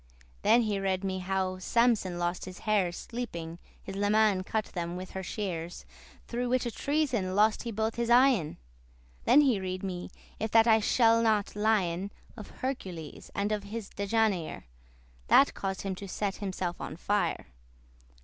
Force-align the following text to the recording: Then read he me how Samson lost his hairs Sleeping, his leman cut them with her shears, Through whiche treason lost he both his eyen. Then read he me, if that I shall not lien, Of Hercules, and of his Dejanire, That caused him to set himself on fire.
Then 0.41 0.67
read 0.81 1.03
he 1.03 1.07
me 1.07 1.19
how 1.19 1.59
Samson 1.59 2.17
lost 2.17 2.45
his 2.45 2.57
hairs 2.65 2.97
Sleeping, 2.97 3.59
his 3.83 3.95
leman 3.95 4.41
cut 4.43 4.65
them 4.65 4.95
with 4.95 5.11
her 5.11 5.21
shears, 5.21 5.85
Through 6.27 6.49
whiche 6.49 6.73
treason 6.73 7.35
lost 7.35 7.61
he 7.61 7.71
both 7.71 7.97
his 7.97 8.09
eyen. 8.09 8.57
Then 9.25 9.41
read 9.41 9.81
he 9.83 9.87
me, 9.87 10.09
if 10.39 10.49
that 10.53 10.65
I 10.65 10.79
shall 10.79 11.21
not 11.21 11.55
lien, 11.55 12.09
Of 12.35 12.47
Hercules, 12.49 13.29
and 13.35 13.51
of 13.51 13.65
his 13.65 13.91
Dejanire, 13.91 14.63
That 15.27 15.53
caused 15.53 15.81
him 15.83 15.93
to 15.97 16.07
set 16.07 16.37
himself 16.37 16.81
on 16.81 16.95
fire. 16.97 17.49